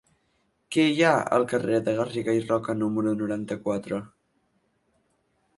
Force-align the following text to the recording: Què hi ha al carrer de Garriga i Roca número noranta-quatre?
Què 0.75 0.85
hi 0.93 1.03
ha 1.09 1.11
al 1.35 1.45
carrer 1.51 1.81
de 1.89 1.93
Garriga 2.01 2.35
i 2.39 2.43
Roca 2.47 2.77
número 2.81 3.15
noranta-quatre? 3.23 4.01